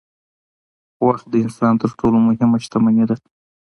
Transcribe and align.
وخت 1.05 1.25
د 1.29 1.33
انسان 1.43 1.73
تر 1.81 1.89
ټولو 1.99 2.17
مهمه 2.27 2.57
شتمني 2.65 3.03
ده 3.09 3.15